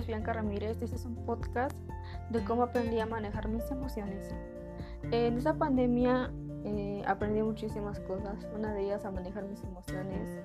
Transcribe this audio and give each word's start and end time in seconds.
es 0.00 0.06
Bianca 0.06 0.32
Ramírez. 0.32 0.80
Este 0.80 0.96
es 0.96 1.04
un 1.04 1.14
podcast 1.26 1.76
de 2.30 2.42
cómo 2.44 2.62
aprendí 2.62 2.98
a 3.00 3.06
manejar 3.06 3.48
mis 3.48 3.70
emociones. 3.70 4.30
En 5.10 5.36
esta 5.36 5.54
pandemia 5.54 6.30
eh, 6.64 7.02
aprendí 7.06 7.42
muchísimas 7.42 8.00
cosas. 8.00 8.46
Una 8.54 8.72
de 8.72 8.84
ellas 8.84 9.04
a 9.04 9.10
manejar 9.10 9.44
mis 9.44 9.62
emociones. 9.62 10.38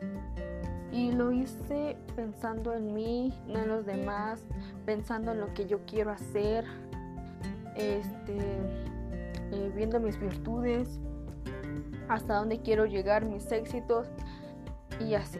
Y 0.91 1.13
lo 1.13 1.32
hice 1.32 1.96
pensando 2.18 2.73
en 2.73 2.93
mí, 2.93 3.33
no 3.47 3.60
en 3.60 3.70
los 3.70 3.86
demás, 3.86 4.43
pensando 4.86 5.32
en 5.32 5.39
lo 5.39 5.54
que 5.54 5.65
yo 5.65 5.79
quiero 5.86 6.11
hacer, 6.11 6.65
este, 7.78 8.37
eh, 9.51 9.71
viendo 9.74 10.01
mis 10.01 10.19
virtudes, 10.19 11.00
hasta 12.10 12.36
dónde 12.36 12.60
quiero 12.60 12.86
llegar, 12.86 13.24
mis 13.24 13.50
éxitos 13.54 14.07
y 15.00 15.14
así. 15.14 15.39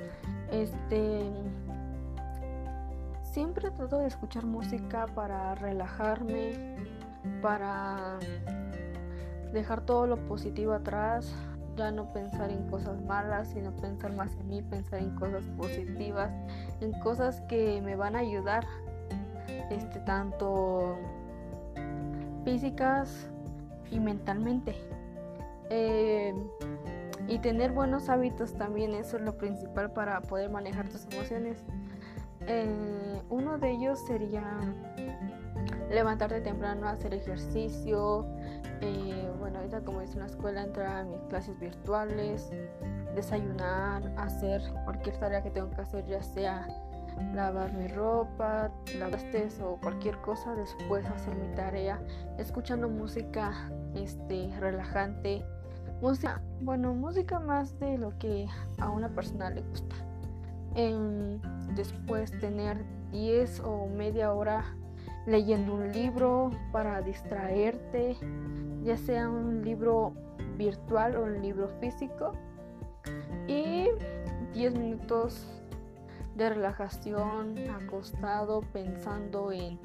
Este, 0.52 1.21
siempre 3.36 3.70
trato 3.70 3.98
de 3.98 4.07
escuchar 4.07 4.46
música 4.46 5.07
para 5.07 5.56
relajarme, 5.56 6.78
para 7.42 8.18
dejar 9.52 9.82
todo 9.82 10.07
lo 10.07 10.16
positivo 10.30 10.71
atrás, 10.71 11.36
ya 11.76 11.92
no 11.92 12.14
pensar 12.14 12.50
en 12.50 12.66
cosas 12.70 13.02
malas, 13.02 13.50
sino 13.50 13.76
pensar 13.76 14.16
más 14.16 14.34
en 14.38 14.48
mí, 14.48 14.62
pensar 14.62 15.02
en 15.02 15.14
cosas 15.16 15.43
positivas, 15.57 16.32
en 16.79 16.93
cosas 17.02 17.42
que 17.50 17.82
me 17.82 17.98
van 17.98 18.16
a 18.16 18.20
ayudar, 18.20 18.66
este, 19.70 20.00
tanto 20.00 20.96
físicas 22.46 23.28
y 23.92 24.00
mentalmente. 24.00 24.76
Eh, 25.70 26.34
y 27.28 27.40
tener 27.40 27.74
buenos 27.74 28.07
hábitos 28.07 28.54
también, 28.54 28.96
eso 28.96 29.18
es 29.18 29.24
lo 29.24 29.36
principal 29.36 29.92
para 29.92 30.21
poder 30.21 30.50
manejar 30.50 30.88
tus 30.88 31.06
emociones. 31.12 31.65
Eh, 32.48 33.22
uno 33.30 33.58
de 33.58 33.72
ellos 33.72 34.00
sería 34.06 34.44
levantarte 35.90 36.42
temprano, 36.42 36.88
hacer 36.88 37.14
ejercicio. 37.14 38.26
Eh, 38.82 39.32
bueno, 39.40 39.60
ahorita 39.60 39.82
como 39.82 40.02
dice 40.02 40.14
en 40.14 40.20
la 40.20 40.26
escuela, 40.26 40.64
entrar 40.64 40.98
a 40.98 41.04
mis 41.04 41.22
clases 41.30 41.58
virtuales, 41.60 42.52
desayunar, 43.16 44.04
hacer 44.18 44.62
cualquier 44.84 45.18
tarea 45.18 45.42
que 45.42 45.50
tengo 45.50 45.70
que 45.72 45.82
hacer, 45.82 46.06
ya 46.06 46.22
sea 46.22 46.68
lavar 47.34 47.72
mi 47.74 47.88
ropa, 47.88 48.70
lavar 49.00 49.22
o 49.64 49.78
cualquier 49.82 50.18
cosa, 50.18 50.54
después 50.56 51.06
hacer 51.06 51.36
mi 51.36 51.48
tarea, 51.56 52.00
escuchando 52.38 52.90
música 52.90 53.72
este, 53.96 54.54
relajante. 54.59 55.46
Música, 56.02 56.42
bueno, 56.59 56.94
música 56.94 57.40
más 57.40 57.80
de 57.80 57.98
lo 57.98 58.18
que 58.20 58.48
a 58.80 58.90
una 58.90 59.08
persona 59.09 59.50
le 59.50 59.62
gusta 59.62 59.96
después 61.76 62.31
tener 62.40 62.84
10 63.12 63.62
o 63.62 63.88
media 63.88 64.34
hora 64.34 64.76
leyendo 65.26 65.73
un 65.73 65.92
libro 65.92 66.52
para 66.72 67.02
distraerte, 67.02 68.18
ya 68.84 68.98
sea 68.98 69.30
un 69.30 69.64
libro 69.64 70.14
virtual 70.58 71.16
o 71.16 71.23
un 71.23 71.42
libro 71.42 71.68
físico. 71.80 72.34
Y 73.48 73.88
10 74.53 74.76
minutos 74.76 75.48
de 76.36 76.50
relajación, 76.50 77.56
acostado, 77.70 78.62
pensando 78.73 79.52
en, 79.52 79.80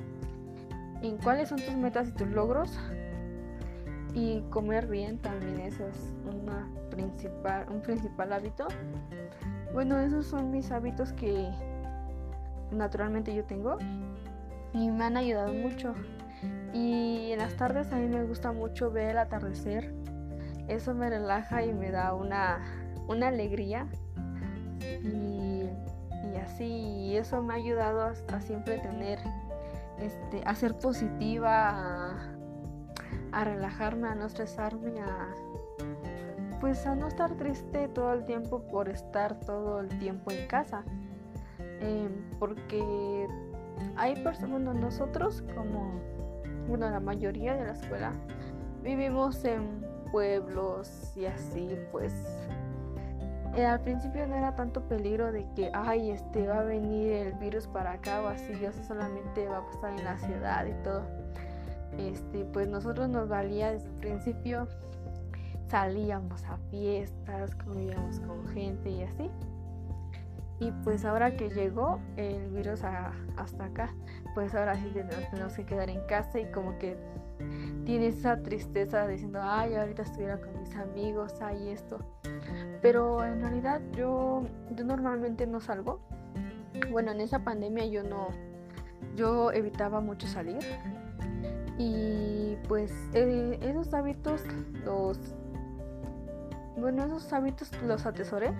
en 1.02 1.16
cuáles 1.18 1.48
son 1.48 1.60
tus 1.60 1.74
metas 1.74 2.08
y 2.08 2.12
tus 2.12 2.28
logros. 2.28 2.78
Y 4.12 4.40
comer 4.50 4.88
bien 4.88 5.18
también, 5.18 5.60
eso 5.60 5.86
es 5.86 6.12
principal, 6.90 7.66
un 7.70 7.80
principal 7.80 8.32
hábito. 8.32 8.66
Bueno, 9.72 9.98
esos 10.00 10.26
son 10.26 10.50
mis 10.50 10.70
hábitos 10.72 11.12
que 11.12 11.48
naturalmente 12.72 13.34
yo 13.34 13.44
tengo 13.44 13.78
y 14.72 14.90
me 14.90 15.04
han 15.04 15.16
ayudado 15.16 15.52
mucho. 15.52 15.94
Y 16.72 17.32
en 17.32 17.38
las 17.38 17.54
tardes 17.56 17.92
a 17.92 17.96
mí 17.96 18.06
me 18.06 18.24
gusta 18.24 18.52
mucho 18.52 18.90
ver 18.90 19.10
el 19.10 19.18
atardecer. 19.18 19.92
Eso 20.68 20.94
me 20.94 21.10
relaja 21.10 21.64
y 21.64 21.72
me 21.72 21.90
da 21.90 22.14
una, 22.14 22.58
una 23.08 23.28
alegría. 23.28 23.86
Y, 25.02 25.68
así, 26.42 27.16
eso 27.16 27.42
me 27.42 27.54
ha 27.54 27.56
ayudado 27.56 28.02
a, 28.02 28.40
siempre 28.40 28.78
tener, 28.78 29.18
este, 29.98 30.42
a 30.46 30.54
ser 30.54 30.74
positiva, 30.78 31.70
a, 31.70 32.34
a 33.32 33.44
relajarme, 33.44 34.08
a 34.08 34.14
no 34.14 34.26
estresarme, 34.26 35.00
a 35.00 35.28
pues 36.60 36.86
a 36.86 36.94
no 36.94 37.08
estar 37.08 37.34
triste 37.36 37.88
todo 37.88 38.12
el 38.12 38.24
tiempo 38.26 38.60
por 38.60 38.88
estar 38.88 39.40
todo 39.40 39.80
el 39.80 39.88
tiempo 39.98 40.30
en 40.30 40.46
casa. 40.46 40.84
Em, 41.80 42.12
porque 42.38 43.26
hay 43.96 44.14
personas, 44.22 44.50
bueno, 44.50 44.74
nosotros 44.74 45.42
como, 45.54 45.90
bueno, 46.68 46.90
la 46.90 47.00
mayoría 47.00 47.54
de 47.56 47.64
la 47.64 47.72
escuela 47.72 48.12
vivimos 48.82 49.44
en 49.44 49.84
pueblos 50.12 51.12
y 51.16 51.24
así, 51.24 51.78
pues 51.90 52.12
eh, 53.56 53.64
al 53.64 53.80
principio 53.80 54.26
no 54.26 54.36
era 54.36 54.54
tanto 54.54 54.82
peligro 54.82 55.32
de 55.32 55.46
que, 55.56 55.70
ay, 55.72 56.10
este 56.10 56.46
va 56.46 56.60
a 56.60 56.64
venir 56.64 57.12
el 57.12 57.32
virus 57.34 57.66
para 57.66 57.92
acá 57.92 58.22
o 58.22 58.28
así, 58.28 58.52
eso 58.64 58.82
solamente 58.84 59.48
va 59.48 59.58
a 59.58 59.66
pasar 59.66 59.98
en 59.98 60.04
la 60.04 60.18
ciudad 60.18 60.66
y 60.66 60.72
todo. 60.84 61.02
Este, 61.98 62.44
pues 62.44 62.68
nosotros 62.68 63.08
nos 63.08 63.28
valía 63.28 63.72
desde 63.72 63.88
el 63.88 63.94
principio 63.94 64.68
salíamos 65.70 66.44
a 66.44 66.56
fiestas, 66.70 67.54
convivíamos 67.54 68.20
con 68.20 68.46
gente 68.48 68.90
y 68.90 69.02
así. 69.02 69.30
Y 70.58 70.72
pues 70.84 71.04
ahora 71.04 71.36
que 71.36 71.48
llegó 71.48 72.00
el 72.16 72.50
virus 72.50 72.82
hasta 73.36 73.64
acá, 73.64 73.94
pues 74.34 74.54
ahora 74.54 74.74
sí 74.74 74.92
tenemos 75.30 75.54
que 75.54 75.64
quedar 75.64 75.88
en 75.88 76.04
casa 76.06 76.38
y 76.38 76.50
como 76.50 76.76
que 76.78 76.98
tienes 77.86 78.18
esa 78.18 78.42
tristeza 78.42 79.06
diciendo, 79.06 79.38
ay, 79.42 79.74
ahorita 79.74 80.02
estuviera 80.02 80.38
con 80.38 80.60
mis 80.60 80.74
amigos, 80.76 81.34
ay, 81.40 81.70
esto. 81.70 81.98
Pero 82.82 83.24
en 83.24 83.40
realidad 83.40 83.80
yo, 83.92 84.42
yo 84.74 84.84
normalmente 84.84 85.46
no 85.46 85.60
salgo. 85.60 86.00
Bueno, 86.90 87.12
en 87.12 87.20
esa 87.20 87.42
pandemia 87.42 87.86
yo 87.86 88.02
no, 88.02 88.28
yo 89.16 89.52
evitaba 89.52 90.00
mucho 90.00 90.26
salir. 90.26 90.58
Y 91.78 92.56
pues 92.68 92.92
eh, 93.14 93.58
esos 93.62 93.94
hábitos 93.94 94.44
los 94.84 95.18
bueno, 96.76 97.04
esos 97.04 97.32
hábitos 97.32 97.70
los 97.82 98.06
atesoré. 98.06 98.52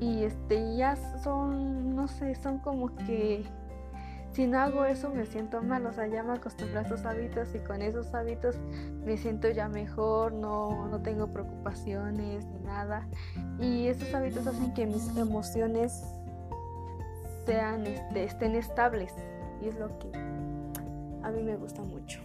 Y 0.00 0.24
este 0.24 0.76
ya 0.76 0.96
son, 1.22 1.96
no 1.96 2.06
sé, 2.06 2.34
son 2.34 2.58
como 2.58 2.94
que 2.94 3.46
si 4.36 4.46
no 4.46 4.58
hago 4.58 4.84
eso 4.84 5.08
me 5.08 5.24
siento 5.24 5.62
mal, 5.62 5.86
o 5.86 5.92
sea, 5.94 6.06
ya 6.08 6.22
me 6.22 6.34
acostumbré 6.34 6.80
a 6.80 6.82
esos 6.82 7.06
hábitos 7.06 7.54
y 7.54 7.58
con 7.60 7.80
esos 7.80 8.12
hábitos 8.12 8.56
me 9.02 9.16
siento 9.16 9.48
ya 9.48 9.66
mejor, 9.66 10.34
no, 10.34 10.88
no 10.88 11.00
tengo 11.00 11.28
preocupaciones 11.28 12.44
ni 12.44 12.60
nada. 12.60 13.08
Y 13.58 13.86
esos 13.86 14.12
hábitos 14.12 14.46
hacen 14.46 14.74
que 14.74 14.84
mis 14.84 15.16
emociones 15.16 16.04
sean, 17.46 17.86
este, 17.86 18.24
estén 18.24 18.54
estables 18.56 19.14
y 19.62 19.68
es 19.68 19.78
lo 19.78 19.98
que 19.98 20.12
a 21.22 21.30
mí 21.30 21.42
me 21.42 21.56
gusta 21.56 21.80
mucho. 21.80 22.20